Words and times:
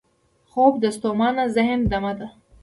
خوب 0.51 0.73
د 0.83 0.85
ستومانه 0.97 1.43
ذهن 1.55 1.79
دمه 1.91 2.13
ده 2.19 2.27